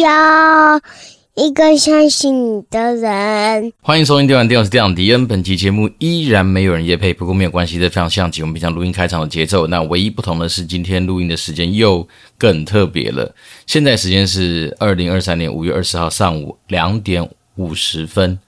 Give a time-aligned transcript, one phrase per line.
[0.00, 0.80] 要
[1.34, 3.72] 一个相信你的人。
[3.80, 5.26] 欢迎收听《电玩店》，我是店长迪恩。
[5.26, 9.66] 本期节目依然没有人夜配，不过没有关系，这非常像极我们平常录音开场的节奏。
[9.66, 12.06] 那唯一不同的是，今天录音的时间又
[12.36, 13.34] 更特别了。
[13.66, 18.38] 现在时间是二零二三年五月二十号上午两点五十分。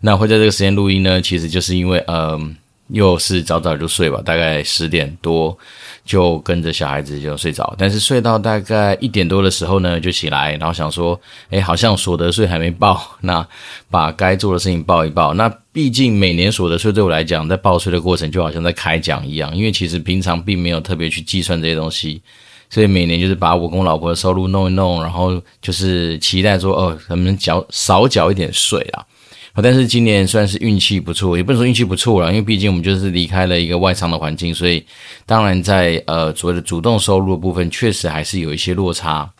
[0.00, 2.54] 那会在这个时间录音呢，其实就是因为，嗯、
[2.88, 5.56] 又是早早就睡吧，大概十点多。
[6.04, 13.44] 就跟着小孩子就睡着，但是睡到大概一点多的时候呢，就起来，然后想说，诶，好像所得税还没报，那
[13.90, 15.34] 把该做的事情报一报。
[15.34, 22.22] 那毕竟每年所得税对我来讲，在报税的过程就好像在开奖一样，因为其实平常并没有特别去计算这些东西，
[22.70, 29.04] 所以每年就是把我跟我老婆的收入弄一弄，然后就是期待说，哦，能不能缴少缴一点税啊。
[29.62, 34.84] 但是今年算是运气不错，也不能说运气不错了，因为毕竟我们就是离开了一个外商的环境，所以
[35.24, 39.30] 当然在呃所谓的主动收入的部分，确实还是有一些落差。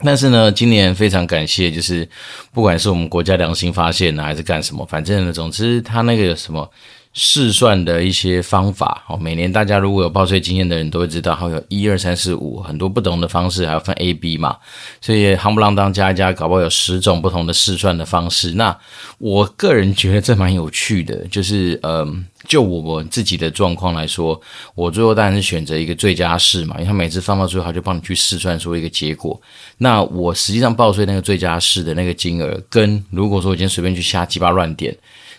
[0.00, 2.08] 但是呢，今年非常感谢，就是
[2.52, 6.70] 不管是我们国家良心发现呢，还是干什么，反正，总之他那个什么。
[7.18, 14.58] 试算的一些方法哦，每年大家如果有报税经验的人都会知道，还有一二三四五很多不同的方式，还要分 A、B 嘛，
[15.00, 18.52] 所以夯不啷当加一加，搞不好有十种不同的试算的方式。
[18.52, 18.78] 那
[19.16, 22.06] 我个人觉得这蛮有趣的，就是呃，
[22.46, 24.38] 就我自己的状况来说，
[24.74, 29.40] 我最后当然是选择一个最佳式嘛，因为他每次放到最后，他就帮你去试算出一个结果。
[29.78, 34.94] 那我实际上报税那个最佳式的那个金额，跟如果说我今天随便去瞎鸡巴乱点。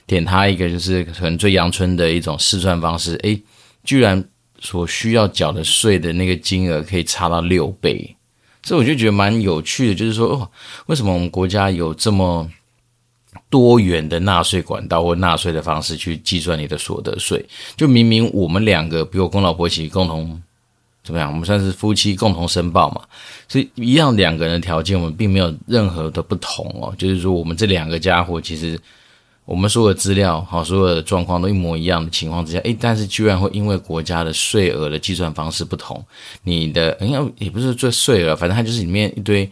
[0.07, 3.39] 点他一个就是可能最阳春的一种试算方式，诶，
[3.83, 4.23] 居然
[4.57, 8.15] 所需要缴的税的那个金额可以差到六倍，
[8.63, 10.49] 所以我就觉得蛮有趣的，就是说哦，
[10.85, 12.49] 为什么我们国家有这么
[13.49, 17.45] 多元的纳税管道或纳税的方式去计算你的所得税？
[17.75, 20.41] 就明明我们两个，比如我跟老婆一起共同
[21.03, 23.01] 怎么样，我们算是夫妻共同申报嘛，
[23.49, 28.79] 所以一样两个人的条件，我们并没有任何的不同哦，就是说我们这两个家伙其实。
[29.47, 36.03] 我们所有的资料，好，所有的状况都一模一样的情况之下，诶，但是居然会因为国家的税额的计算方式不同，
[36.43, 39.49] 你的，应该也不是做税额，反正它就是里面一堆，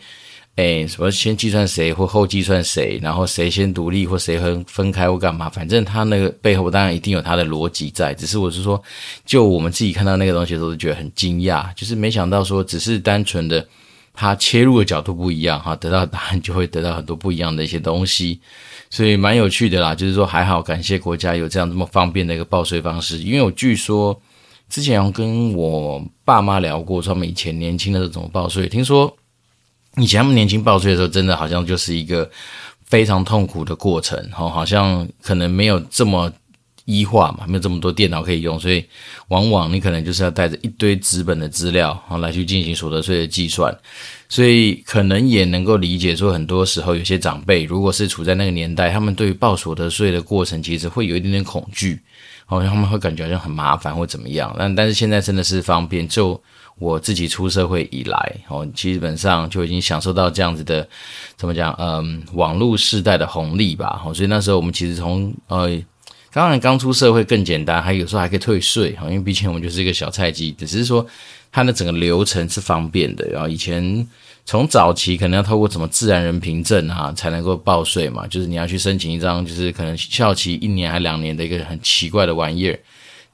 [0.57, 8.83] 诶，什么先计算谁或后计算谁，然后谁先独立或谁分分开或干嘛，反正它那个背后当然一定有它的逻辑在，只是我是说，
[9.25, 13.65] 就我们自己看到那个东西的时候，都觉得很惊讶，就是没想到说只是单纯的
[14.13, 18.41] 它切入的角度不一样，哈，得到答案就会得到很多不一样的一些东西。
[18.95, 23.17] 所以蛮有趣的啦，就是说还好，感谢国家有这样这么方便的一个报税方式。
[23.17, 24.17] 因为我据说
[24.69, 28.69] 之前有跟我爸妈聊过，说他们以前年轻的时候怎么报税。
[28.69, 29.13] 听说
[29.97, 32.31] 以前他们年轻报税的时候，真的好像就是一个
[32.85, 36.31] 非常痛苦的过程，哈，好像可能没有这么。
[36.85, 38.85] 一化嘛，没有这么多电脑可以用，所以
[39.29, 43.75] 往往你可能就是要带着一堆纸本的资料，然后来去进行所得税的计算，
[44.29, 51.99] 所以可能也能够理解说，很多时候有些长辈如果是处在那个年代，他们对于报所得税的过程其实会有一点点恐惧，
[52.45, 54.55] 好像他们会感觉好像很麻烦或怎么样。
[54.57, 56.39] 但但是现在真的是方便，就
[56.77, 60.87] 我自己出社会以来，哦，基本上就已经享受到这样子的，
[61.35, 63.99] 怎么讲，嗯，网络世代的红利吧。
[64.13, 65.81] 所以那时候我们其实从呃。
[66.35, 70.51] 当然，刚出社会更简单，还有时候还可以退税，因为毕竟我们就是一个小菜鸡。
[70.51, 71.07] 只是说，
[71.49, 73.25] 它的整个流程是方便的。
[73.29, 74.05] 然后以前
[74.45, 82.77] 从早期可能要透过什么自然人凭证啊，才能够报税嘛，就是你要去申请一张，就是可能效期一年还两年的一个很奇怪的玩意儿。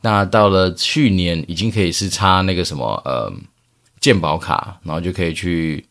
[0.02, 3.34] 那到了去年，已经可以是插那个什么呃
[4.00, 5.84] 健保卡，然后就可以去。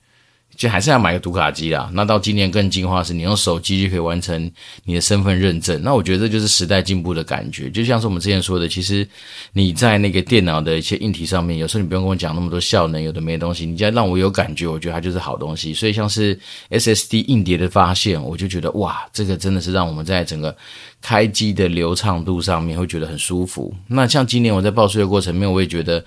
[0.61, 1.91] 就还是要买个读卡机啦。
[1.95, 4.53] 那到今年更进化是，你用手机就可以完成
[4.85, 5.81] 你的身份认证。
[5.83, 7.71] 那我觉得这就是时代进步的感觉。
[7.71, 9.09] 就像是我们之前说的，其实
[9.55, 15.73] 你在那个电脑的一些硬体上面，有时候你不用跟我讲那么多效能，有的没东西，你只要让我有感觉，我觉得它就是好东西。
[15.73, 20.55] 所以像是 SSD 硬碟的发现，我就觉得哇，这个真的是让我们在整个
[21.01, 23.75] 开机的流畅度上面会觉得很舒服。
[23.89, 26.05] 那像今年我在报税的过程里面，我也觉得。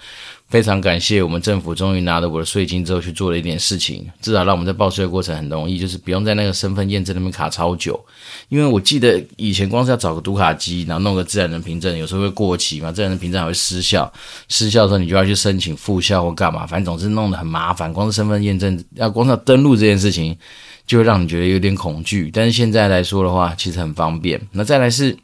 [0.49, 7.99] 非常感谢我们政府终于拿了我的税金之后去做了一点事情，至少让我们在报税的过程很容易，就是不用在那个身份验证那边卡超久。
[8.49, 14.11] 因为我记得以前光是要找个读卡机，然后弄个自然人凭证，有时候会过期嘛，自然人凭证还会失效，
[14.47, 17.91] 失效的时候你就要去申请复效或干嘛，反正总之弄得很麻烦。
[17.91, 20.37] 光是身份验证要光是要登录这件事情，
[20.85, 22.29] 就会让你觉得有点恐惧。
[22.33, 24.41] 但是现在来说的话，其实很方便。
[24.51, 25.17] 那再来是。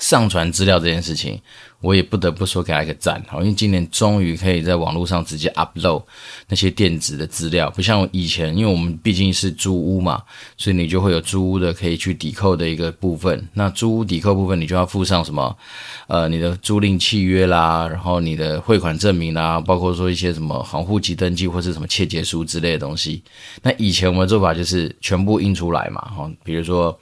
[0.00, 1.40] 上传资料这件事情，
[1.80, 6.02] 我也不得不说给他一个赞，好，因为今年终于可以在网络上直接 upload
[6.48, 10.22] 那些电子的资料，不像以前，因为我们毕竟是租屋嘛，
[10.56, 13.46] 所以你就会有租屋的可以去抵扣的一个部分。
[13.52, 15.56] 那租屋抵扣部分，你就要附上什么？
[16.06, 23.22] 呃，你的租赁契约啦，然后你的汇款证明啦，包括说一些什么行户籍登记或是什么切结书之类的东西。
[23.62, 26.98] 那以前我们的做法就是全部印出来嘛，哈，比如说。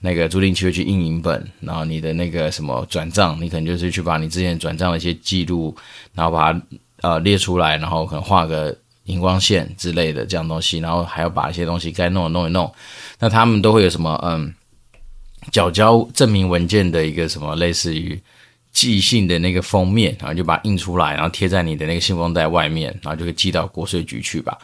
[0.00, 5.76] 那个租赁契约去印影本，然后你的那个什么转账，你可能就是去把你之前转账的一些记录，
[6.14, 6.62] 然后把它
[7.02, 12.72] 呃列出来，然后可能画个荧光线之类的这样东西，然后还要把一些东西该弄的弄一弄。
[13.18, 14.54] 那他们都会有什么嗯，
[15.50, 18.20] 缴交证明文件的一个什么类似于
[18.70, 24.56] 寄信的那个封面，然后就把它印出来，然后贴在你的那个信封袋外面，然后就会寄到国税局去吧。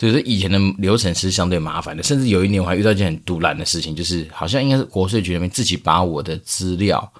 [0.00, 7.12] 就是以前的流程是相对麻烦的，甚至有一年我还遇到一件很独烂的事情，就是好像应该是国税局那边自己把我的资料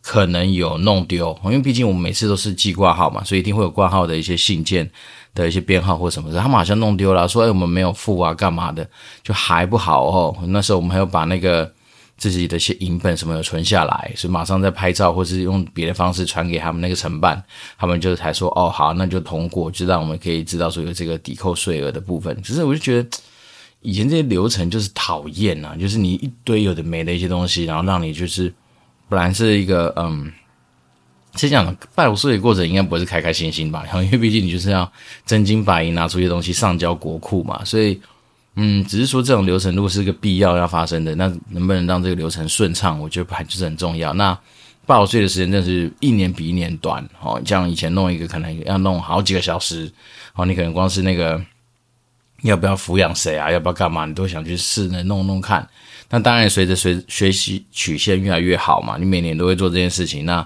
[0.00, 4.88] 可能有弄丢，因为毕竟我们每次都是寄挂号嘛，所以一定会有挂号的一些信件
[5.34, 8.88] 的一些编号或什么的，他们好像弄丢了，说哎我们没有付啊，干嘛的，
[9.24, 10.36] 就还不好哦。
[10.46, 11.70] 那时候我们还要把那个。
[12.18, 17.40] 自己的一些影本什么的存下来，所以马上再拍照，或是用别的方式传给他们那个承办，
[17.78, 22.36] 他们就才说哦好，那就通过，就让我们可以知道说有这个抵扣税额的部分。
[22.42, 23.08] 只是我就觉得
[23.80, 28.52] 以前这些流程就是讨厌啊，就是你一堆有的没的一些东西，然后让你就是
[29.08, 30.32] 本来是一个嗯，
[31.36, 33.84] 先讲办税的过程应该不是开开心心吧？
[33.84, 34.90] 然后因为毕竟你就是要
[35.24, 38.00] 真金白银拿出一些东西上交国库嘛，所以。
[38.60, 44.12] 嗯，只是说这种流程如果是一个必要要发生的，那能不能让这个流程顺畅，我觉得还就是很重要。
[44.14, 44.36] 那
[44.84, 49.88] 报税的时间真的是一年比一年短哦，像以前弄一个可能要弄好几个小时，
[50.34, 51.40] 哦，你可能光是那个
[52.42, 55.64] 要不要抚养谁啊，要不要干嘛，你都想去试着弄弄看。
[56.10, 60.44] 那当然随着随学习曲线越来越好嘛，你每年都会做这件事情，那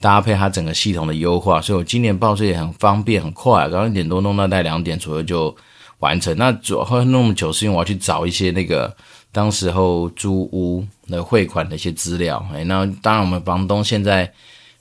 [0.00, 5.54] 搭配它整个系统的优化，所以我今年报税也很方便很快，刚刚一点多弄到大概两点左右就。
[6.00, 6.36] 完成。
[6.36, 8.94] 那主要那么久，是因为我要去找一些那个
[9.32, 12.44] 当时候租屋的汇款的一些资料。
[12.52, 14.30] 哎，那当然我们房东现在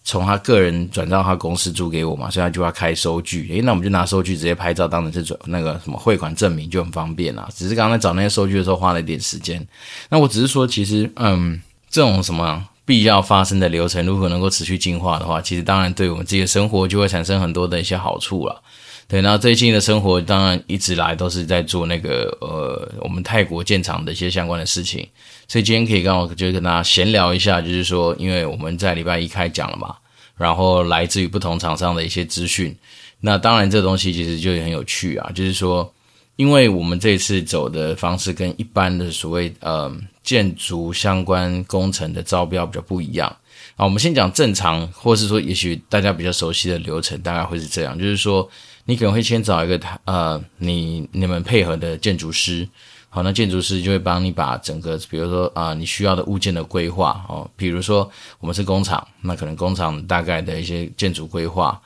[0.04, 3.48] 从他个人转到他公司租给我嘛，所以他就要开收据。
[3.50, 7.48] 诶，那我们就拿收据直接拍照，当成是转那个什么汇款证明，就很方便啦。
[7.54, 9.66] 只是刚刚在找那些收据的时候花了一点时间。
[10.10, 18.64] 那我只是说，其实嗯，这种什么必要发生的流程，如果能够持续进化的话，其实当然对我们自己的生活就会产生很多的一些好处了。
[19.10, 25.06] 对，然后最近的生活当然一直来都是在做那个呃，我们泰国建厂的一些相关的事情，
[25.48, 29.96] 所以今天可以刚好就跟大家闲聊一下，就是说，因为我们在礼拜一开讲了嘛，
[30.38, 32.78] 然后来自于不同厂商的一些资讯，
[33.20, 35.92] 那当然这东西其实就很有趣啊，就是说，
[36.36, 39.92] 因为我们这次走的方式跟一般的所谓呃
[40.22, 43.28] 建筑相关工程的招标比较不一样
[43.76, 48.48] 啊，我们先讲正常，或是说也许大家比较熟悉的流程，大概会是这样，就是说。
[48.90, 52.68] 你可能会先找一个他呃，你你们配合的建筑师，
[53.08, 58.10] 好，那建筑师就会帮你把整个，比如说啊、你需要的物件的规划哦，比如说
[58.40, 61.80] 我们是工厂，那可能工厂大概的一些建筑规划，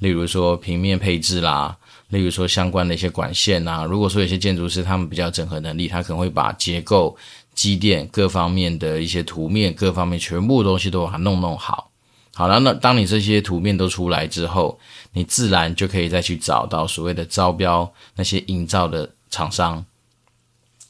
[0.00, 1.74] 例如说平面配置啦，
[2.08, 7.16] 例如说相关的一些管线呐，如果说有些建筑师他们比较整合能力，他可能会把结构、
[7.54, 11.89] 机电各方面的一些图面，各方面全部东西都把它弄弄好。
[12.32, 14.78] 好了，那当你这些图面都出来之后，
[15.12, 19.84] 你自然就可以再去找到所谓的招标那些营造的厂商，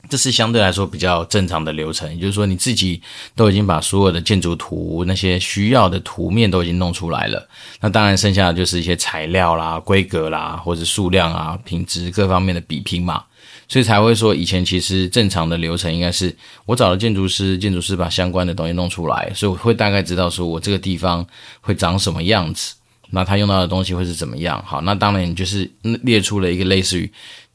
[0.08, 2.14] 这是相对来说比较正常的流程。
[2.14, 3.02] 也就是说，你自己
[3.34, 7.48] 都已经把所有的建筑图那些需要的图面都已经弄出来了，
[7.80, 13.24] 那当然剩下的就是一些材料啦、规格啦，或者数量啊、品质各方面的比拼嘛。
[13.70, 16.36] 所以才会说，以前其实正常的流程应该是
[16.66, 21.24] 我找了建筑师，建筑师把相关的东西弄出来，所以我会大概知道说我这个地方
[21.60, 22.74] 会长什么样子，
[23.10, 24.60] 那他用到的东西会是怎么样。
[24.66, 27.08] 好，那当然你就是列出了一个类似于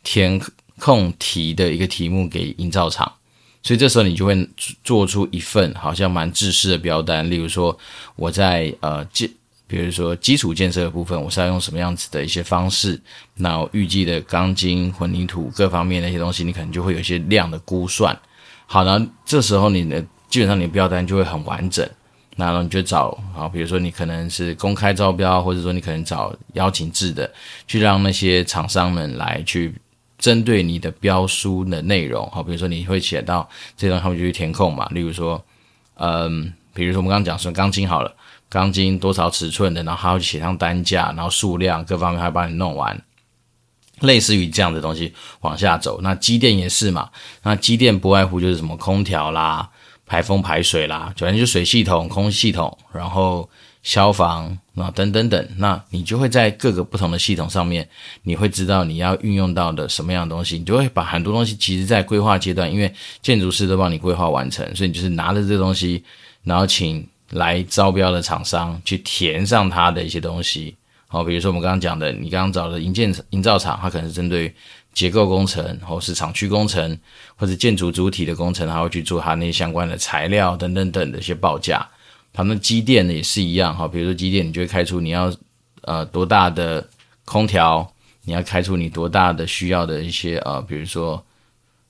[0.05, 0.41] 填
[0.79, 3.11] 空题的一个题目给营造厂，
[3.61, 4.49] 所以这时候你就会
[4.85, 7.77] 做出一份好像蛮制式的标单，例如说
[8.15, 9.29] 我在呃建。
[9.67, 13.01] 比如说基础建设的部分，我是要用什么样子的一些方式？
[13.33, 18.15] 那我预计的钢筋、混凝土各方面的一些东西，你可能就会有一些量的估算。
[18.67, 21.87] 好，然后这时候你的基本上你的标单就会很完整。
[22.37, 27.31] 那你就找啊，比如说你可能是公开招标，或者说你可能找邀请制的，
[27.65, 29.73] 去让那些厂商们来去
[30.17, 32.29] 针对你的标书的内容。
[32.31, 34.87] 好，比如说你会写到这段，他们就去填空嘛。
[34.91, 35.43] 例如说，
[35.95, 38.13] 嗯，比如说我们刚刚讲说钢筋好了。
[38.55, 42.97] 钢筋多少尺寸的，然后还要写上单价，然后数量各方面还帮你弄完，
[43.99, 45.99] 类似于这样的东西往下走。
[46.01, 47.09] 那机电也是嘛，
[47.43, 49.69] 那机电不外乎就是什么空调啦、
[50.05, 53.49] 排风排水啦，反正就水系统、空系统，然后
[53.83, 57.85] 消防啊等等等，那你就会在各个不同的系统上面，
[58.23, 62.89] 你会知道你要运用到的什么样的东西，你就会把很多东西，其实在规划阶段，因为
[63.21, 66.01] 建筑师都帮你规划完成，所以你就是拿着这东西，
[66.43, 67.05] 然后请
[67.35, 70.73] 来招标的厂商去填上它的一些东西。
[71.07, 74.53] 好，比如说我们刚刚讲的，你刚刚找的营建营造厂，它可能是针对
[74.93, 76.97] 结构工程，或是厂区工程，
[77.35, 81.85] 或者建筑主体的工程，它会去做它那些相关的材料等等等的一些报价。
[82.33, 85.33] 他们机电呢也是一样，哈，比如说机电，你就会开出你要
[85.83, 86.85] 呃多大的
[87.23, 87.89] 空调，
[88.23, 91.23] 你要开出你多大的需要的一些呃，比如说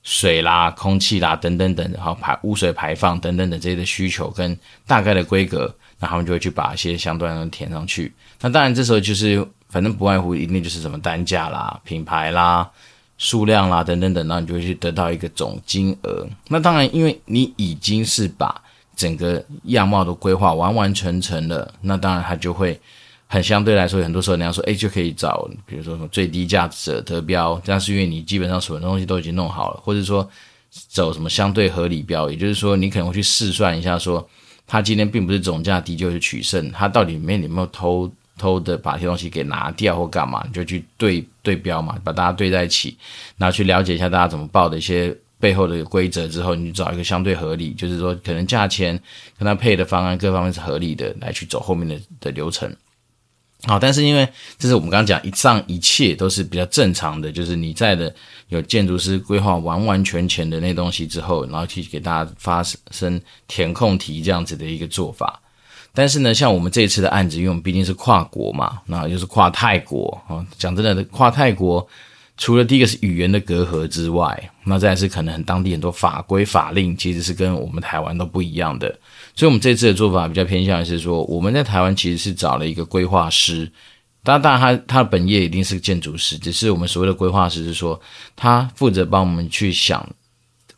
[0.05, 4.57] 水啦、空气啦等等等，然后排污水排放等等等这些的需求跟
[4.88, 5.75] 大概的规格。
[6.00, 8.13] 那他们就会去把一些相对的填上去。
[8.41, 12.69] 那当然，这时候就是反正不外乎一定就是什么单价啦、品牌啦、
[13.17, 16.27] 数量啦等等等，那你就会去得到一个总金额。
[16.50, 18.62] 那当然，因为你已经是把
[18.93, 22.79] 整个样貌都规划完完全全了，那当然它就会
[23.27, 30.29] 很相对来说，很多时候人家说，哎，就可以找比如说什么最低价者得标，这样是因为你基本上什么东西都已经弄好了，或者说
[30.70, 34.27] 走什么相对合理标，也就是说你可能会去试算一下说。
[34.67, 40.44] 他今天并不是总价低就是取胜，他到底里面有没有偷偷的把这些东西给拿掉或干嘛？
[40.48, 42.98] 你就去对对标嘛，把大家对在一起，
[43.38, 49.00] 然后去了解一下大家怎么报的一些背后的规则之后，你找一个相对合理，就是说可能价钱
[49.38, 52.67] 跟他配的方案各方面是合理的，来去走后面的的流程。
[53.67, 54.27] 好，但是因为
[54.60, 58.13] 这是我们刚刚讲，以上一切都是比较正常的，就是你在的
[58.50, 65.39] 有建筑师规划完完全全的那东西之后，然后去给大家发生填空题这样子的一个做法。
[65.93, 70.45] 但是呢，像我们这一次的案子，因为我们毕竟是跨国嘛，那就是跨泰国啊。
[70.57, 71.88] 讲真的，跨泰国
[72.38, 78.93] 除了第一个是语言的隔阂之外，那再是可能当地很多法规法令其实是跟我们台湾都不一样的。
[79.38, 83.70] 所以，我们这次的做法比较偏向于是说，我们在台湾其实是找了一个规划师，
[84.24, 88.00] 当然，当然他他的本业一定是建筑师，只是我们所谓的规划师是说，
[88.34, 90.10] 他负责帮我们去想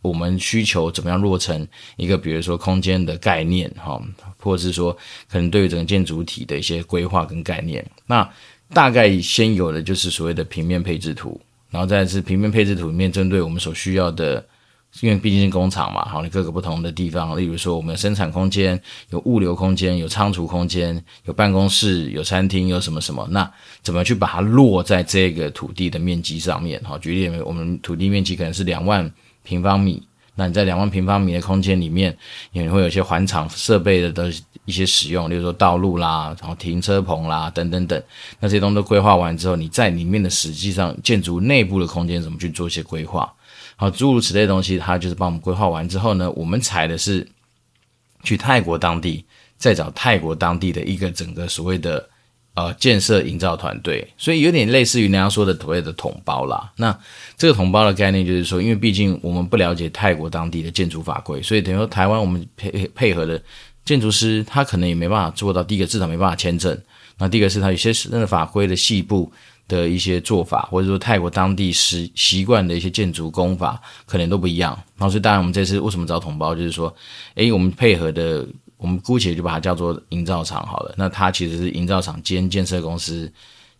[0.01, 4.01] 我们需求怎么样落成一个，比如说空间的概念，哈，
[4.39, 4.91] 或者是说
[5.29, 7.85] 可能对于整个建筑体的一些规划跟概念。
[8.07, 8.27] 那
[8.73, 14.43] 大概先有的就是所谓的平面配置图，然后再是平面配置图里面针对我们所需要的。
[15.01, 18.79] 因为毕竟是工厂嘛，好，你各个不同的地方，例如说我们有生产空间、
[19.11, 23.51] 有物流空间、有仓储空间、有办公室、有餐厅、有什么什么，那
[23.83, 26.81] 怎么去把它落在这个土地的面积上面？
[26.83, 29.11] 好，举例，我们土地面积可能是两万
[29.43, 30.01] 平方米，
[30.35, 32.17] 那你在两万平方米的空间里面，
[32.51, 34.33] 也会有一些环场设备的的
[34.65, 38.01] 一些使用，例如说道路啦，然后停车棚啦等等等，
[38.39, 43.31] 那这些东西都规划完之后，你在里面的实际上建筑内部的空间怎么去做一些规划？
[43.79, 47.27] 好，诸如此类的东西，他就是帮我们规划完之后呢，我们采的是
[48.23, 49.23] 去泰国当地，
[49.55, 52.09] 再找泰国当地的一个整个所谓的
[52.55, 56.71] 呃建设营造团队，所以有点类似于人家说的所谓的统包啦。
[56.77, 56.99] 那
[57.37, 63.39] 这个统包的概念就是说，因为毕竟我们不了解泰国当地的建筑法规，所以等于说台湾我们配配合的
[63.85, 66.75] 建筑师，他可能也没办法做到第一个，至少没办法签证。
[67.19, 69.31] 那第二个是他有些那个法规的细部。
[69.67, 74.71] 的一些做法，或者说泰国当地习习惯的一些建筑工法，可能都不一样。
[74.97, 76.95] 然后，所以当然我们这次为什么找统包，就是说，
[77.35, 78.47] 诶，我们配合的，
[78.77, 80.95] 我们姑且就把它叫做营造厂好了。
[80.97, 83.29] 那它其实是营造厂兼建设公司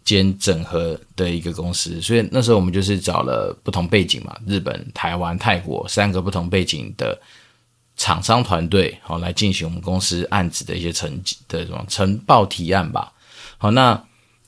[0.04, 2.02] 兼整合的一个公司。
[2.02, 7.18] 所以那时候我们就是找了不同背景嘛，日本、台湾、泰国三个不同背景的
[7.96, 13.14] 厂商团队，好来进行我们公司案子的一些成绩的这种呈报提案吧。
[13.58, 14.04] 好，那。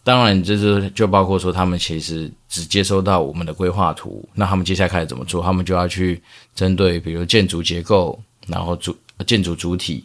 [0.10, 5.44] 当然，就是就包括说，他们其实只接收到我们的规划图，那他们接下来开始怎么做？
[5.44, 6.20] 他们就要去
[6.56, 8.98] 针对，比如建筑结构，然后主
[9.28, 10.04] 建筑主体，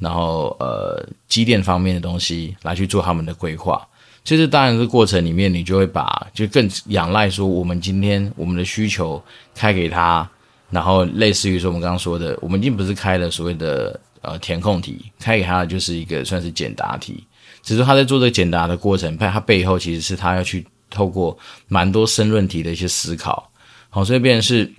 [0.00, 3.80] 然后呃机电方面的东西来去做他们的规划。
[4.24, 9.22] 其实，当然，这过程里面，你就会把就更仰赖说，我们今天我们的需求
[9.54, 10.28] 开给他，
[10.68, 17.22] 然后类似于说我们刚刚说的，我们已经不是开了所谓的呃填空题，开给他的就是一个算是简答题。
[17.64, 23.50] 只是他在做这个简答的过程，他背后其实是他要去透过蛮多申论题的一些思考，
[23.88, 24.70] 好，所以变成是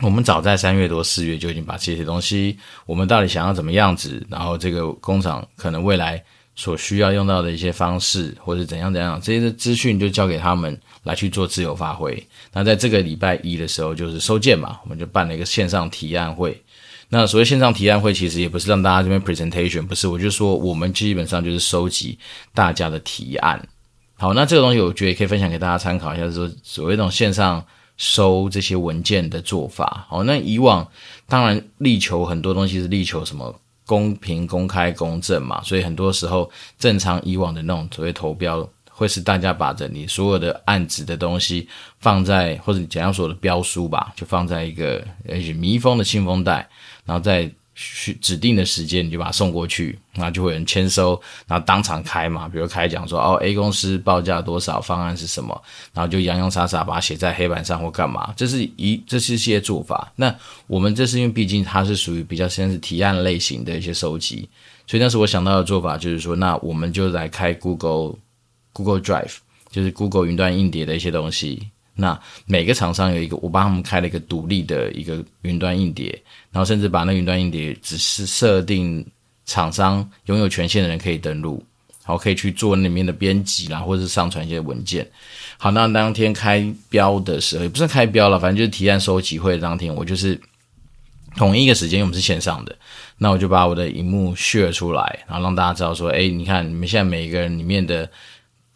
[0.00, 6.22] 我们早在三月多四月就已经把这些东西，我们到底想要怎么样子，然后这个工厂可能未来
[6.56, 12.26] 所需要用到的一些方式，或者怎样怎样，这些资讯就交给他们来去做自由发挥。
[12.52, 16.60] 那在这个礼拜一的时候，就是收件嘛，我们就办了一个线上提案会。
[17.12, 22.16] 那所谓线上提案会，其实也不是让大家这边 presentation，不是，我就说我们基本上就是收集
[22.54, 23.60] 大家的提案。
[24.16, 27.64] 好，那这个东西我觉得也可以分享给大家参考一下，就是说所谓那种线上
[27.96, 30.06] 收这些文件的做法。
[30.08, 30.86] 好，那以往
[31.26, 33.52] 当然力求很多东西是力求什么
[33.86, 36.48] 公平、公开、公正嘛，所以很多时候
[36.78, 41.66] 正常以往的那种所谓投标，会是大家把着你所有的案子的东西
[41.98, 46.68] 放在或者你简要说的标书吧，就放在一个也许密封的信封袋，
[47.10, 47.50] 然后在。
[47.82, 52.46] 去指定的时间，你就把它送过去，那就会有人签收，然后当场开嘛。
[52.46, 55.58] 比如开讲说，哦，A 公司报价多少，方案是什么，
[55.94, 58.34] 然后就洋洋洒洒把它写在黑板上或干嘛。
[58.36, 60.12] 这是一，这是一些做法。
[60.14, 60.34] 那
[60.66, 64.46] 我们这是因为毕竟它是属于比较像是提案类型的一些收集，
[64.86, 68.18] 所以那时我想到的做法就是说，那我们就来开 Google
[68.74, 69.36] Google Drive，
[69.70, 71.68] 就是 Google 云端硬碟的一些东西。
[72.00, 76.10] 那每个厂商有一个，我帮他们开了一个独立的一个云端硬碟，
[76.50, 79.06] 然后甚至把那云端硬碟只是设定
[79.44, 81.62] 厂商拥有权限的人可以登录，
[82.02, 85.06] 好，可以去做里面的编辑啦，或者是上传一些文件。
[85.58, 90.40] 好，那当天开标的时候，也不是开标了，反正就是提案收集会当天，我就是
[91.36, 92.74] 同一个时间，因为我们是线上的，
[93.18, 98.10] 那我就把我的荧幕 share 出来，然后让大家知道说，哎，你看你们现在每一个人里面的。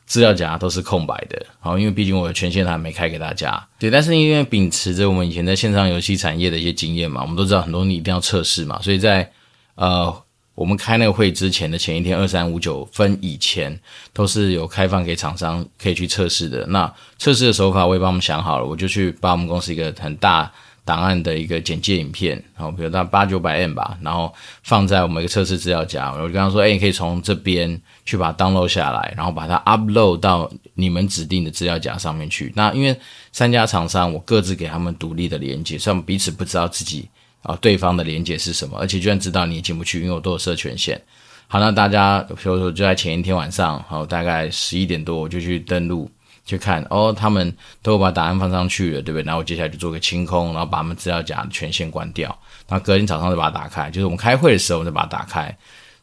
[0.07, 3.67] 资料夹都是空白的，好，因为毕竟我的权限还没开给大家。
[3.79, 9.31] 对，但是因为秉持着我们以前在线上游戏产业的一些经验嘛，我们都知道很多东西一定要测试嘛，所以在
[9.77, 10.15] 呃
[10.55, 13.77] 我们开那个会之前的前一天，二三五九分以前，
[14.13, 16.65] 都是有开放给厂商可以去测试的。
[16.67, 20.53] 那测试的手法我也帮我们想好了，我就去把我们公司一个很大。
[20.85, 26.12] 档案的一个简介影片，然后比如到八九百 M 吧，然后放在我们一个测试资料夹。
[26.12, 32.95] 我就跟他说：“哎，你可以从这边去把它 download 下来，然后把它 upload 到你们指定的资料夹上面去。”那因为
[33.33, 37.09] 三家厂商，我各自给他们独立的连接，所以我们彼此不知道自己
[37.43, 41.00] 啊对方的连接是什么，而且就算知道你也进不去，因为我都有设权限。
[41.49, 46.11] 好，那大家比如说就在前一天晚上，好，大概十一点多我就去登录。
[46.45, 49.25] 去看哦，他们都把答案放上去了，对不对？
[49.25, 52.29] 然后我接下来就做个清空，然后把他们资料夹的权限关掉。
[52.69, 55.57] 然后隔天早上就把它打开，就是我们开会的时候我就把它打开。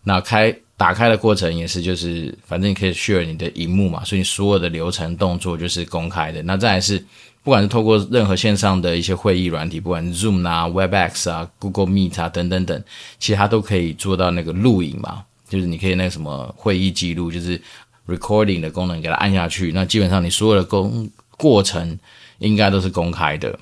[0.04, 6.42] 那开打开的过程也是，就是反正你可以 share 你的荧幕嘛，所以你所有的流程动作就是公开的。
[6.42, 6.98] 那再来是，
[7.44, 12.84] 不管是透过任何线上的一些会议软体，不管是 Zoom 啊、Webex 啊、Google Meet 啊等等等，
[13.20, 17.62] 其实它都可以做到那个录影嘛，就是你可以那个什么会议记录，就是。
[18.08, 21.98] Recording 的功能给它按下去，那基本上你所有的工过程
[22.40, 23.58] 应该都是公开的。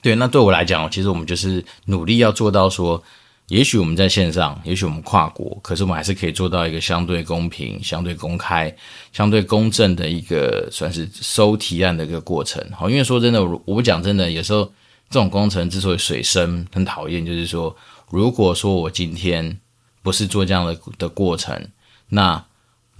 [0.00, 3.02] 对，那对我来讲，其实我们就是努力要做到说，
[3.48, 8.74] 也许我们在线上，也许我们跨国，可是我们还是可以做到一个相对公平、相对公开、
[9.12, 12.64] 相对公正的一个算是收提案的一个过程。
[12.74, 14.64] 好，因为说真的，我不讲真的，有时候
[15.10, 17.76] 这种工程之所以水深很讨厌，就是说，
[18.08, 19.58] 如果说我今天
[20.02, 21.68] 不是做这样的的过程，
[22.08, 22.42] 那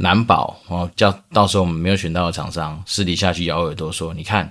[0.02, 4.50] 难保哦，叫到时候我们没有选到的厂商私底下去咬耳朵说，你看，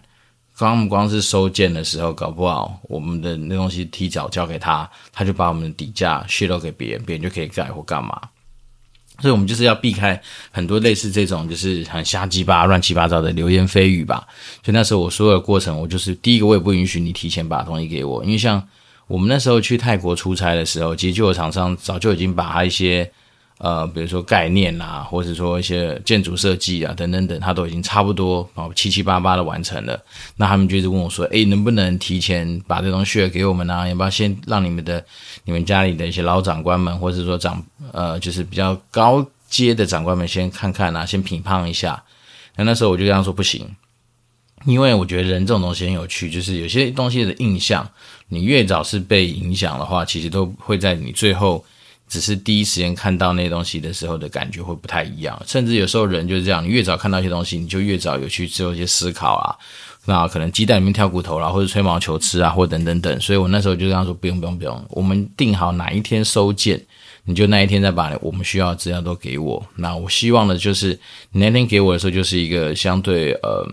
[0.56, 8.22] 刚刚光是收件的时候，搞不好我们的那东西提早交给他，他就把我们的底价泄露给别人，别人就可以改或干嘛。
[9.20, 14.28] 所以，我们就是要避开很多类似这种就是很瞎鸡巴、乱七八糟的流言蜚语吧。
[14.64, 18.62] 所以那时候我所有的过程，我就是第一个，我也不允许你提前把东西给我，因为像
[19.08, 23.12] 我们那时候去泰国出差的时候，其实就有厂商早就已经把他一些。
[23.60, 30.02] 呃，比如说概念啊，或者说一些建筑设计啊，等等等，他都已经差不多哦七七八八的完成了。
[30.38, 33.86] 那他们就是问我说：“诶，能不能提前把这东西给我们呢、啊？
[33.86, 35.04] 要不要先让你们的、
[35.44, 42.02] 你们家里的一些老长官们，或者说长呃，就是比较高阶的长官们先看看啊，先评判一下？”
[42.56, 43.68] 那那时候我就这样说：“不行，
[44.64, 47.86] 因为我觉得人这种东西很有趣，就是有些东西的印象，
[48.30, 51.62] 你越早是被影响的话，其实都会在你最后。”
[52.10, 59.56] 只是第一时间看到那些东西的时候的感觉会不太一样，甚至有时候人就是这样，你越早看到一些东西，你就越早有去做一些思考啊。
[60.06, 63.22] 那可能鸡蛋里面挑骨头啦，或者吹毛求疵啊，或等等等。
[63.22, 66.84] 所以我那时候就这样说：不用不用不用，我们定好哪一天收件，
[67.26, 69.64] 你就那一天再把我们需要的资料都给我。
[69.76, 71.00] 那我希望的就是
[71.32, 73.66] 你那天给我的时候，就是一个相对呃。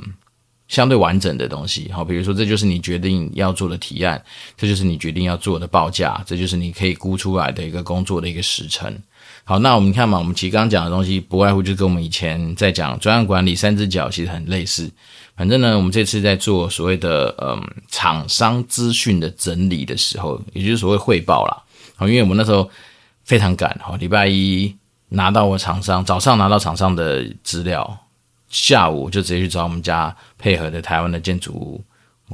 [0.68, 4.20] 相对完整的东西，好，比如说这就是你决定要做的提案，
[4.56, 8.92] 这就是你决定要做的报价，这就是你可以估出来的一个工作的一个时程。
[9.44, 14.90] 好，那我们看嘛，我们其实刚刚讲的东西，不外乎就跟我们以前在讲专案管理三只脚其实很类似。
[15.36, 21.62] 反正呢，我们这次在做所谓的嗯厂商资讯的整理的时候，也就是所谓汇报啦。
[21.94, 22.68] 好，因为我们那时候
[23.24, 24.74] 非常赶，好，礼拜一
[25.10, 27.96] 拿到我厂商，早上拿到厂商的资料。
[28.48, 31.82] 下午就直接去找我们家配合的台湾的建筑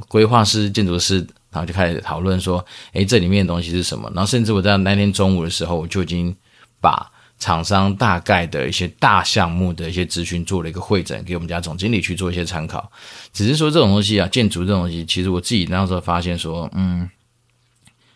[0.07, 1.17] 规划师、建筑师，
[1.51, 6.35] 然后就开始讨论说：“诶，这里面的东西是什么？”然后甚至我在那天中午的时候，我就已经
[6.79, 12.91] 把厂商大概的一些大项目的一些资讯做了一个会诊，给我们家总经理去做一些参考。
[13.31, 17.09] 只是说这种东西啊，建筑这种东西，其实我自己那时候发现说，嗯。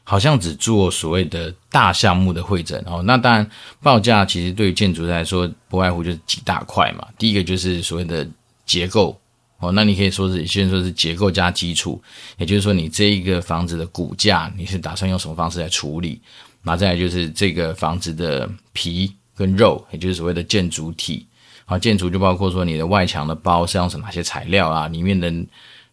[0.10, 3.46] 好像只做所谓的大项目的会诊哦，那当然
[3.82, 7.06] 报价其实对于建筑来说不外乎就是几大块嘛。
[7.18, 8.26] 第一个就是所谓的
[8.66, 9.20] 结构
[9.58, 12.02] 哦，那你可以说是先说是结构加基础，
[12.38, 16.22] 也就是说你这一个房子的骨架你是打算用什么方式来处理，
[16.62, 21.28] 那再来就是这个房子的皮跟肉，也就是所谓的建筑体
[21.66, 25.30] 啊，建筑就包括说你的外墙的包是用什么哪些材料啊，里面的。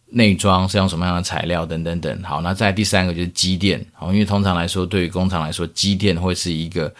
[0.07, 2.23] 内装是用什么样的材料等等等。
[2.23, 3.83] 好，那再第三个就是机电。
[3.93, 6.93] 好，因为通常来说，对于工厂来说，机电会是一个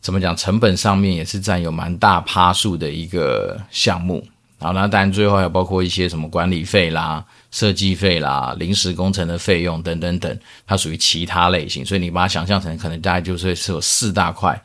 [0.00, 0.36] 怎么讲？
[0.36, 4.24] 成本上面也是占有蛮大趴数的一个项目。
[4.60, 11.84] 好，那当然最后还包括一些什么管理费啦、设计费啦、临时工程的费用等等等，它属于其他类型。
[11.84, 14.58] 所以你把它想象成可能大概就是是有四大块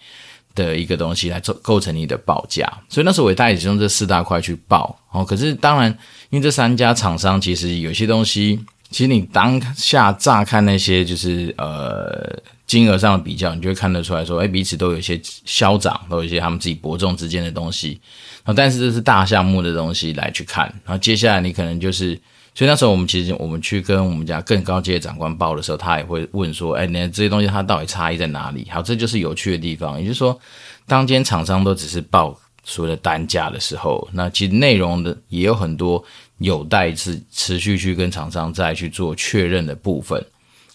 [0.64, 2.72] 的一个东西来构构成你的报价。
[2.88, 5.00] 所以那时候我大概也是用这四大块去报。
[5.12, 5.98] 哦，可是当然。
[6.32, 18.00] 因为这三家厂商其实有些东西，其实你当下乍看那些就是呃金额上的比较，你就会看得出来说，哎，彼此都有一些消长，都有一些他们自己伯仲之间的东西。
[18.46, 20.68] 然后，但是这是大项目的东西来去看。
[20.86, 22.22] 然后接下来你可能就是，
[22.54, 28.68] 所以那时候我们其实我们去跟我们家更高阶的长官报的时候，他也会问说，哎，那这些东西它到底差异在哪里？
[28.70, 30.00] 好，这就是有趣的地方。
[30.00, 30.40] 也就是说，
[30.86, 32.40] 当间厂商都只是报。
[32.66, 36.04] 所谓的单价的时候，那其实内容的也有很多
[36.38, 40.24] 有待是持续去跟厂商再去做确认的部分。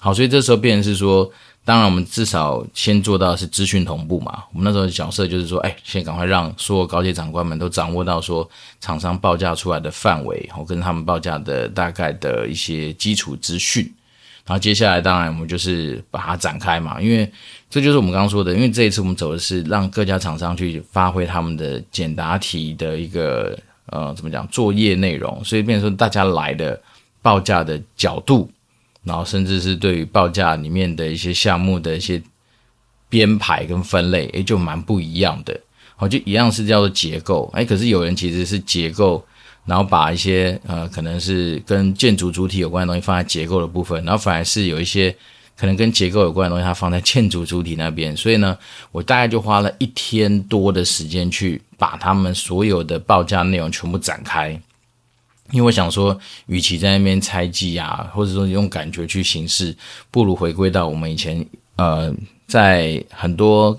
[0.00, 1.30] 好，所以这时候变成是说，
[1.64, 4.44] 当然我们至少先做到是资讯同步嘛。
[4.52, 8.48] 我们那时候的角色就是说，哎，先赶快让所有高阶长官们都掌握到说
[8.80, 13.90] 厂商报价出来的范围，然后跟他们报价的大概的一些基础资讯。
[14.46, 17.26] 然后接下来，当然我们就是把它展开嘛，因为
[17.70, 26.78] 这就是我们刚刚说的，因为这一次我们走的是让各家厂商去发挥他们的简答题的一个呃怎么讲作业内容，所以变成大家来的
[27.22, 28.50] 报价的角度，
[29.04, 32.20] 然后甚至是对于报价里面的一些项目的一些
[33.08, 35.58] 编排跟分类，诶，就蛮不一样的。
[35.94, 39.24] 好，就一样是叫做结构，诶，可是有人其实是结构。
[39.66, 45.10] 然后把一些呃，可能是跟建筑主体有关的东西放在结构的部分，然后反而是有一些
[45.56, 48.14] 可能跟结构有关的东西，它放在建筑主体那边。
[48.14, 48.58] 所以呢，
[48.92, 54.60] 我大概就花了一天多的时间去把他们所有的报价内容全部展开，
[55.50, 59.76] 因为我想说，与其在那边猜忌啊，或者说用感觉去行事，
[60.10, 61.44] 不如回归到我们以前
[61.76, 62.12] 呃，
[62.46, 63.78] 在很多。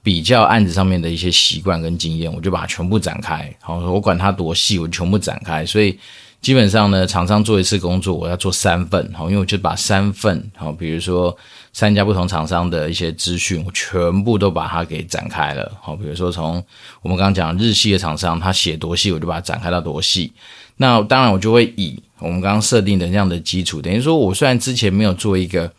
[0.00, 3.54] 比较案子上面的一些习惯跟经验，我就把它全部展开。
[3.60, 5.66] 好，我管它多细，我全部展开。
[5.66, 5.98] 所以
[6.40, 9.12] 基本上呢，厂商做一次工作，我要做三份。
[9.12, 11.36] 好，因为我就把三份，好，比如说
[11.74, 15.70] 三家不同厂商的一些资讯，我全部都把它给展开了。
[15.82, 16.64] 好，比如说从
[17.02, 20.32] 我们刚刚讲日系的厂商，他写多细，我就把它展开到多细。
[20.78, 25.70] 那当然，我就会以我们刚刚设定的这样的基础，等于说我虽然之前没有做一个，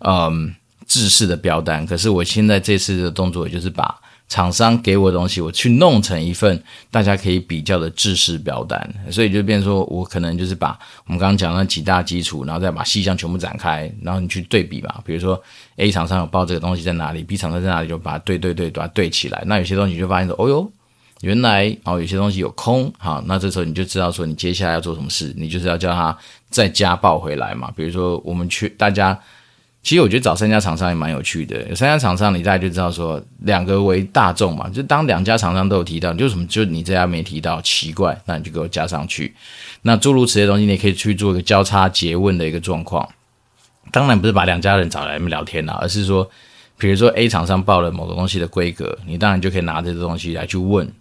[0.00, 0.54] 嗯。
[0.86, 3.94] 制式的标单，可是我现在这次的动作，就是把
[4.26, 6.58] 厂商给我的东西，我去弄成一份
[6.90, 14.94] 大家可以比较的制式标单，所以就变成说我可能就是把我们刚刚讲的几大基础，然后再把细项全部展开，然后你去对比嘛。
[15.04, 15.38] 比如说
[15.76, 19.42] A 厂商有报这个东西在哪里，B 厂商在哪里，就把它对对对，把它对起来。
[19.44, 20.72] 那有些东西你就发现说，哦哟，
[21.20, 26.16] 原来哦有些东西有空，好，那这时候你就知道说你接下来要做什么事，你就是要叫他
[26.50, 27.72] 再加报回来嘛。
[27.76, 29.18] 比如说我们去大家。
[29.80, 31.66] 其实我觉得找三家厂商也蛮有趣的。
[31.68, 34.68] 有三家厂商，你大概就知道说，两个为大众嘛。
[34.68, 39.32] 就当两家厂商都有提到，就什么就你这家没提到，奇怪，那你就给我加上去。
[39.82, 43.08] 那诸如此类东西，你可以去做一个交叉詰问的一个状况。
[43.92, 46.28] 当然不是把两家人找来聊天啦，而是说，
[46.76, 50.92] 比如说 A 厂商报了某个东西的规格，你当然就可以拿这个东西来去问。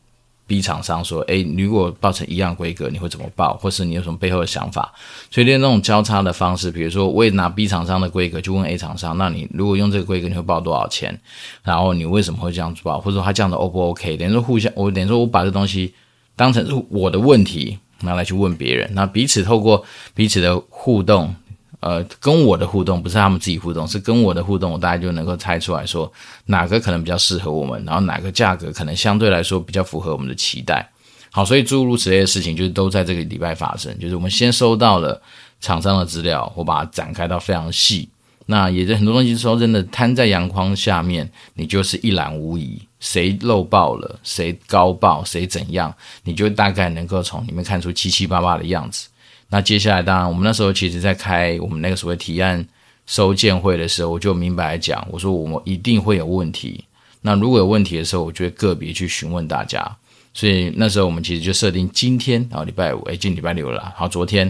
[0.48, 3.58] B 厂商说：“哎，如果报成一样规格，你会怎么报？
[3.58, 4.94] 或是你有什么背后的想法？
[5.30, 11.20] 所以，练那种交叉的方式，比如说，我也拿 B 厂商的规格去问 A 厂商：那你如果用这个规格，你会报多少钱？
[11.64, 13.00] 然后你为什么会这样报？
[13.00, 14.16] 或者说他这样的 O 不 OK？
[14.16, 15.94] 等于说互相，我等于说我把这东西
[16.36, 18.90] 当成是我的问题，拿来去问别人。
[18.94, 19.84] 那彼此透过
[20.16, 21.36] 彼此的互动。”
[21.80, 26.12] 呃，跟我的互动不是他们自己互动，是跟我的互动，我大概就能够猜出来说
[26.46, 30.90] 哪个可能比较适合我们，然后哪个价格可能相对来说比较符合我们的期待。
[31.30, 33.96] 好，所以诸如此类的事情，就是都在这个礼拜发生。
[34.00, 35.22] 就是我们先收到了
[35.60, 38.10] 厂商的资料，我把它展开到非常细。
[38.50, 42.82] 那也是很多东西说真的，摊在阳光下面，你就是一览无遗。
[43.00, 49.08] 谁漏报了，谁高报，谁怎样，你就大概能够从里面看出七七八八的样子。
[49.50, 52.66] 那接下来，当然，我们那时候其实在开我们那个所谓提案
[53.06, 56.84] 收件会的时候，我就明白讲，我说我们一定会有问题。
[57.22, 59.90] 那如果有问题的时候，我就会个别去询问大家。
[60.34, 64.46] 所以那时候我们其实就设定今天，然后礼拜五，哎，今礼拜六了，好，昨天，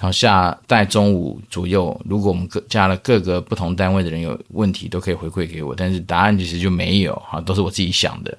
[0.00, 8.36] 然后下在中午左右，如果我们各加了各个不同单位的人有问题，都可以回馈给我，但是答案其实就没有，哈，都是我自己想的。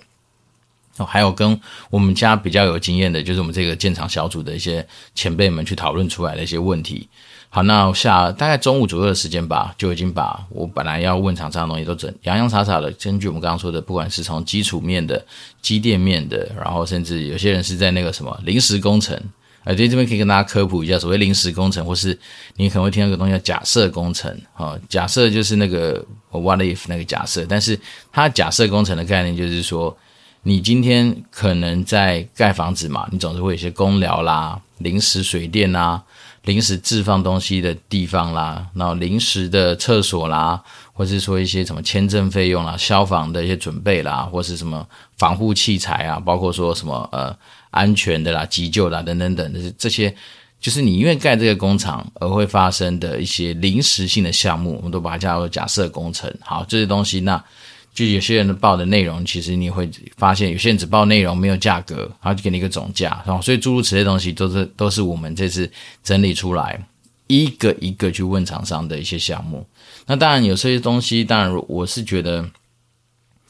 [1.05, 1.59] 还有跟
[1.89, 4.85] 我们家比较有经验的，就是我们这个建厂小组的一些
[5.15, 7.07] 前辈们去讨论出来的一些问题。
[7.51, 12.91] 好，那下大概中午左右的时间吧，就已经把我本来要问厂商的东西都整洋洋洒洒的。
[12.91, 15.25] 根据我们刚刚说的，不管是从基础面的、
[15.59, 19.19] 机电面的，然后甚至有些人是在那个什么临时工程，
[19.63, 22.15] 哎，对，这边可以跟大家科普一下，所谓临时工程，或是
[22.57, 24.31] 你可能会听到一个东西叫假设工程。
[24.53, 27.79] 啊，假设就是那个 what if 那个假设，但是
[28.11, 29.97] 它假设工程的概念就是说，
[30.49, 36.03] 你今天可能在盖房子嘛，你总是会有些工寮啦、临时水电啦。
[36.45, 40.59] 临时置放东西的地方啦，然后临时的厕所啦，
[40.91, 47.35] 或是说一些什么签证费用啦、消防的一些准备啦，或是什么防护器材啊，包括说什么呃
[47.69, 50.15] 安全的啦、急救啦等等等，这些这些
[50.59, 56.33] 就是你因为盖这个工厂而会发生的一些临时性的项目，我们都把它叫做假设工程。
[56.39, 57.43] 好，这些东西那。
[57.93, 65.69] 就有些人报的内容，其实你会发现，有些人只报内容，没有价格，然后就给你一个总价，然后所以诸如此类东西都是都是我们这次
[66.03, 66.79] 整理出来，
[67.27, 69.65] 一个一个去问厂商的一些项目。
[70.05, 72.49] 那当然有些东西，当然我是觉得。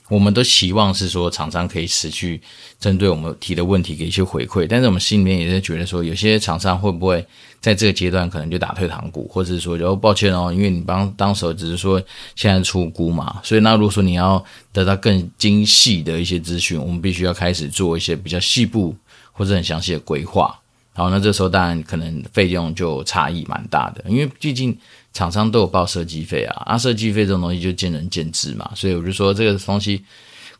[0.09, 2.41] 我们都希望是说厂商可以持续
[2.79, 7.23] 针对我们提的问题给一些回馈，但是我们心里面也是觉得说，有些厂商会不会
[7.61, 12.01] 在这个阶段可能就打退堂鼓，或者是说，哦，抱歉哦，因为你帮当时只是说
[12.35, 14.43] 现在出估嘛，所以那如果说你要
[14.73, 18.95] 得到更精细的一些资讯，我们必须要开始做一些比较细部
[19.31, 20.59] 或者很详细的规划。
[20.93, 24.75] 好，那这时候当然可能费用就差异蛮大的，因为毕竟。
[25.11, 30.03] 厂商都有报设计费啊，啊，设计费这种东西就见仁见智嘛，所以我就说这个东西，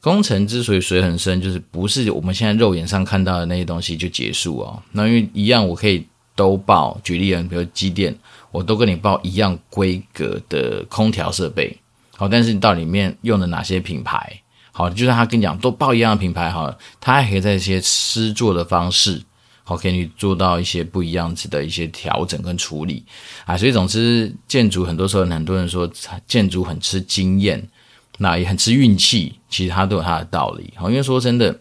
[0.02, 4.82] 工程之所以水很深，就是不是我们现在肉眼上看到的那些东西就结束哦。
[4.92, 8.14] 那因为一样，我可以都报，举例啊，比如机电，
[8.52, 11.78] 我都跟你报一样规格的空调设备，
[12.18, 19.22] 好，但是你到里面用的哪些品牌，好，就算他跟你讲都报一样的品牌，好，他还可以在一些施作的方式。
[19.70, 23.06] 好，可以做到一些不一样子的一些调整跟处理
[23.46, 25.88] 啊，所以总之建筑很多时候很多人说
[26.26, 27.64] 建筑很吃经验，
[28.18, 30.74] 那也很吃运气，其实它都有它的道理。
[30.76, 31.56] 好，因为说真的，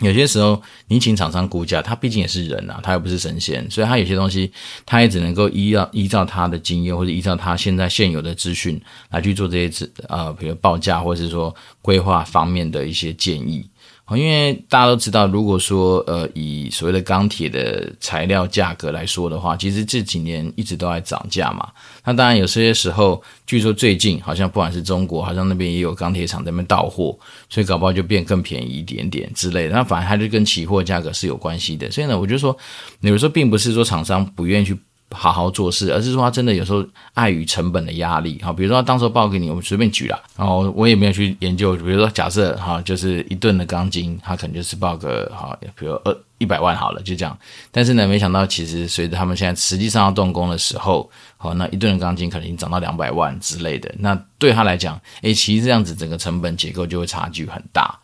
[0.00, 4.50] 有些时候你请厂商估价，他毕竟也是人啊，他又不是神仙，所以他有些东西
[4.86, 13.68] 他也只能够依照依照他的经验或者依照他现在现有的资讯来去做这些资呃，比如报价或者是说规划方面的一些建议。
[14.16, 21.68] 因为大家都知道，如果说呃以所谓的钢铁的材料价格来说的话，其实这几年一直都在涨价嘛。
[22.04, 27.18] 那当然有些时候，据说最近好像不管是中国，好像那边也有钢铁厂在那边到货，
[27.50, 29.74] 所以搞不好就变更便宜一点点之类的。
[29.74, 31.90] 那反而还是跟期货价格是有关系的。
[31.90, 32.56] 所以呢，我就说，
[33.00, 34.78] 有时候并不是说厂商不愿意去。
[35.10, 47.36] 好好做事，而是说他真的有时候碍于成本的压力，哈，比如说他当时报给你，我们随便举了，然后我也没有去研究，比如说假设哈，就是一吨的钢筋，他可能就是报个哈，比如二一百万好了，就这样。
[47.72, 53.90] 但是呢，没想到其实随着他们现在实际上要动工的时候，好，那一吨的钢筋可能已经涨到两百万之类的。
[53.98, 57.98] 那对他来讲，诶，其实这样子整个成本结构就会差距很大。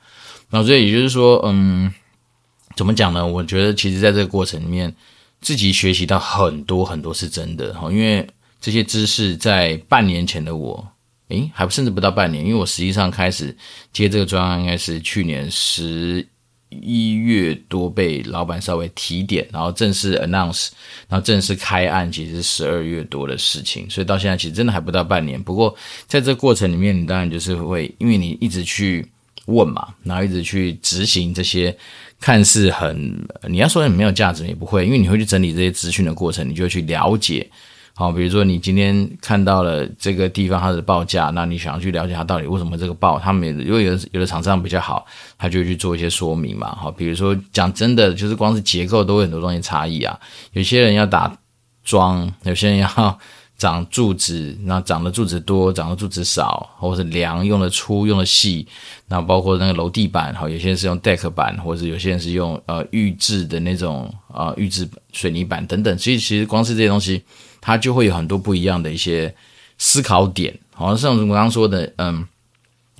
[0.48, 1.92] 那所以也就是说，嗯，
[2.74, 3.26] 怎么讲呢？
[3.26, 4.94] 我觉得其实在这个过程里面。
[5.44, 8.26] 自己学习到很多很多是真的哈，因为
[8.62, 10.88] 这些知识在半年前的我，
[11.28, 13.54] 诶，还甚至不到半年，因为我实际上开始
[13.92, 16.26] 接这个专案应该是去年十
[16.70, 20.70] 一月多被老板稍微提点，然后正式 announce，
[21.10, 25.40] 然后正式开案，其实是十二月多的事情，所以到现在其实真的还不到半年。
[25.40, 25.76] 不过
[26.06, 29.06] 在这过程里面，你当然就是会，因为你一直去
[29.44, 31.76] 问嘛，然后一直去执行这些。
[32.20, 37.48] 看似很，你要说很没有价值也不会，因为你会去整理这些资讯的过程，你就去了解。
[37.94, 45.06] 好，比如说你今天看到了这个地方它的报价，那你想要去了解它到底为什么这个报，他们如果有有的厂商比较好，
[45.38, 46.74] 他就去做一些说明嘛。
[46.74, 50.18] 好，比如说讲真的，就是光是结构都有很多东西差异啊。
[50.52, 51.38] 有些人要打
[51.84, 53.18] 桩，有些人要。
[53.64, 58.68] 长柱子，那长的柱子多，长的柱子少，或者是梁用的粗，用的细，
[59.08, 67.22] 那包括那个楼地板，好，有些人是用 deck 板，或者有些人是用呃预制的那种啊预制水泥板等等，所以其实光是这些东西，
[67.62, 69.34] 它就会有很多不一样的一些
[69.78, 72.22] 思考点，好像我刚刚说的，嗯，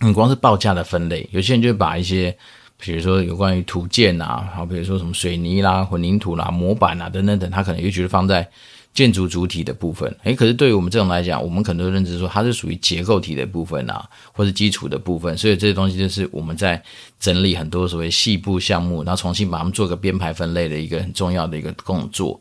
[0.01, 2.35] 你光是报价的分类，有些人就会把一些，
[2.79, 8.49] 比如说有关于土建啊，好，比如说什么水泥啦、混凝土啦、模板啊等等等，他可能又觉得放在。
[8.95, 16.81] 建筑主体的部分，诶，可是对于我们这种来讲，我们可能都认知说它是属于结构体的部分啊，或是基础的部分，所以这些东西就是我们在
[17.19, 22.41] 整理很多所谓细部项目，然后重新把它们做个编排分类的一个很重要的一个工作。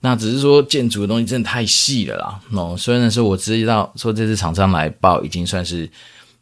[0.00, 2.40] 那只是说建筑的东西真的太细了啦。
[2.52, 5.90] 哦，虽然说我知道说这次厂商来报已经算是。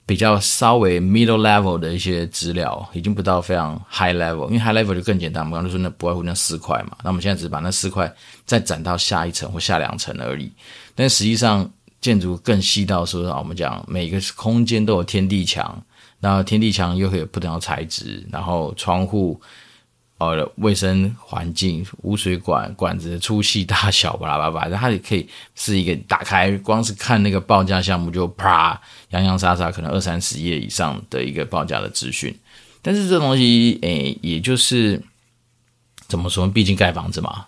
[0.06, 5.42] 比较稍微 middle level 的一些资料，已经不到非常 high level，因为 high level 就更简单。
[5.42, 8.10] 我们刚刚说那不外乎那四块嘛，那我们现在只是把那四块
[8.44, 10.50] 再展到下一层或下两层而已。
[10.94, 11.68] 但实际上
[12.00, 15.82] 建筑更细到说啊，我们讲每个空间都有天地墙，
[16.20, 19.40] 那天地墙又会有不同的材质，然后窗户。
[20.18, 32.34] 呃，卫生环境、污水管管子的粗细大小，巴拉巴拉，它也可以是一个打开，光是看那个报价项目就啪，洋洋洒洒可能二三十页以上的一个报价的资讯。
[32.80, 35.02] 但是这东西，诶，也就是
[36.08, 36.48] 怎么说？
[36.48, 37.44] 毕竟盖房子嘛，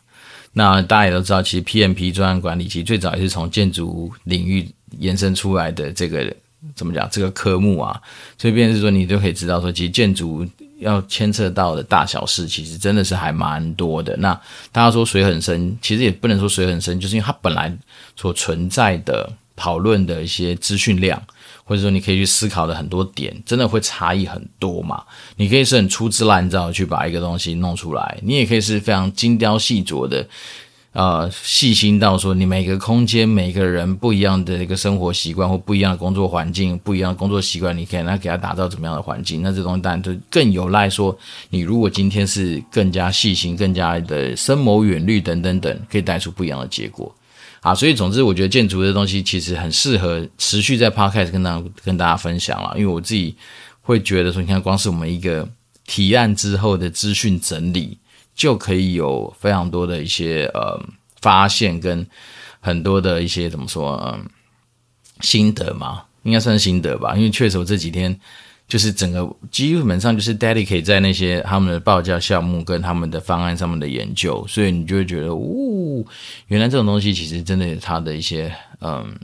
[0.53, 6.37] 那大家也都知道，其实 PMP 专案管理其实最早也是从建筑领域延伸出来的这个
[6.75, 7.99] 怎么讲这个科目啊，
[8.37, 10.47] 所以便是说你都可以知道说，其实建筑。
[10.79, 14.17] 要牵涉到的大小事，其实真的是还蛮多的。
[14.19, 14.33] 那
[14.71, 17.77] 大家说水很深，其实也不能说水很深，就是因为它本来
[18.17, 21.21] 所存在的讨论的一些资讯量，
[21.65, 25.03] 或者说你可以去思考的很多点，真的会差异很多嘛。
[25.37, 30.27] 你可以是很粗制滥造去把一个东西弄出来，你也可以是非常精雕细琢的。
[30.93, 39.43] 呃，细心到说，你每个空间、每个人不一样的一个生活习惯或不一样的工作环境、不一样的工作习惯，你可以来给他打造怎么样的环境？
[39.43, 41.17] 那这东西当然就更有赖说，
[41.51, 47.15] 你如果今天是更加细心、更加的深谋远虑等等等，可以带出不一样的结果。
[47.61, 53.37] 啊，所以总之，我觉得建筑的东西其实很适合持续在 Podcast 跟大跟大家分享了，因为我自己
[53.83, 55.47] 会觉得说，你看，光是我们一个
[55.87, 57.99] 提案之后的资讯整理。
[58.39, 60.81] 就可以有非常多的一些呃
[61.21, 62.07] 发现跟
[62.61, 64.25] 很多的一些怎么说嗯
[65.21, 67.17] 心得嘛，应该算是心得吧。
[67.17, 68.17] 因为确实我这几天
[68.69, 76.07] 就是整个基本上就是 dedicate 在那些他们的报价项目跟他们的方案上面的研究，所以你就会觉得，呜，
[76.47, 79.19] 原来这种东西其实真的有它的一些嗯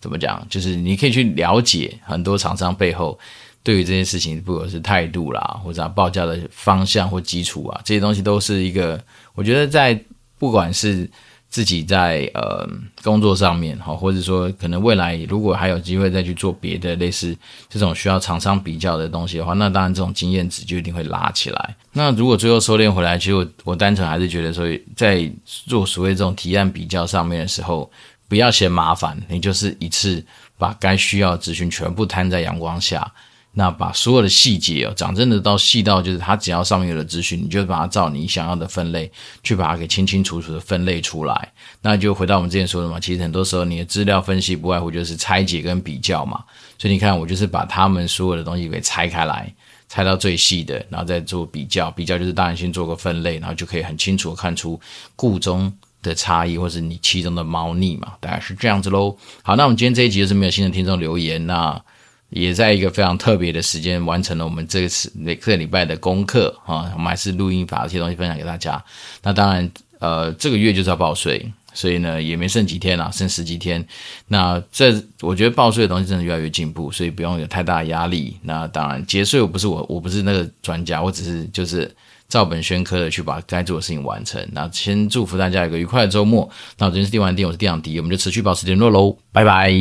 [0.00, 3.16] 怎么讲，就是你可以去了解很多厂商背后。
[3.62, 9.02] 对于这件事情，不管是态度啦，或者报价的方向或基础啊，这些东西都是一个，
[9.34, 9.98] 我觉得在
[10.38, 11.08] 不管是
[11.50, 12.66] 自己在呃
[13.02, 17.36] 工作上面哈，或者说可能未来如果还有机会再去做别的类似
[17.68, 21.76] 这种需要厂商比较的东西的话，那当然这种经验值就一定会拉起来。
[21.92, 24.64] 那如果最后收敛回来，其实我我单纯还是觉得说，
[24.96, 27.90] 在做所谓这种提案比较上面的时候，
[28.28, 30.24] 不要嫌麻烦，你就是一次
[30.56, 33.12] 把该需要的资讯全部摊在阳光下。
[33.52, 39.10] 那把所有的细节哦，讲真的，到细到就是它只要上面有的资讯，你就把它照你想要的分类
[39.42, 41.52] 去把它给清清楚楚的分类出来。
[41.82, 46.44] 那就回到我们之前说的嘛，其实很多时候你的资料分析不外乎就是拆解跟比较嘛。
[46.78, 49.52] 所以你看，我就是把他们所有的东西给拆开来，
[49.88, 51.90] 拆到最细的，然后再做比较。
[51.90, 54.80] 比较就是当然先做个分类，然后就可以很清楚看出
[55.16, 55.72] 故中
[56.04, 59.16] 的差异，或是你其中的猫腻嘛，大概是这样子喽。
[59.42, 61.82] 好，那我们今天这一集就是没有新的听众留言，那。
[62.30, 68.82] 也在一个非常特别的时间完成了我们这次每个礼拜的功课啊，我们还是录音把这些东西分享给大家。
[69.22, 73.84] 那当然，呃，这个月就是要报税，所以呢也没剩几天了，剩十几天。
[74.28, 78.36] 那这我觉得报税的东西真的越来越进步，所以不用有太大的压力。
[78.42, 81.92] 那当然节税我不是我，我不是那个专家，我只是就是
[82.28, 84.40] 照本宣科的去把该做的事情完成。
[84.52, 86.48] 那先祝福大家一个愉快的周末。
[86.78, 89.72] 那我今天是电玩店，我是电养迪，我们就持续保持联络喽，拜拜。